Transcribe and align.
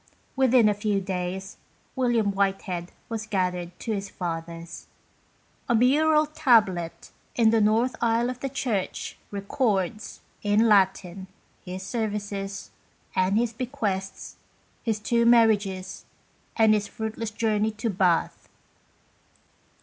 Within 0.35 0.67
a 0.67 0.73
few 0.73 0.99
days, 0.99 1.57
William 1.95 2.31
Whitehead 2.31 2.91
was 3.07 3.27
gathered 3.27 3.77
to 3.81 3.91
his 3.91 4.09
fathers. 4.09 4.87
A 5.69 5.75
mural 5.75 6.25
tablet 6.25 7.11
in 7.35 7.51
the 7.51 7.61
north 7.61 7.95
aisle 8.01 8.31
of 8.31 8.39
the 8.39 8.49
church, 8.49 9.19
records, 9.29 10.21
in 10.41 10.67
Latin, 10.67 11.27
his 11.63 11.83
services 11.83 12.71
and 13.15 13.37
hia 13.37 13.49
bequests, 13.55 14.37
his 14.81 14.99
two 14.99 15.23
marriages, 15.23 16.05
and 16.55 16.73
his 16.73 16.87
fruitless 16.87 17.29
journey 17.29 17.69
to 17.69 17.91
Bath. 17.91 18.49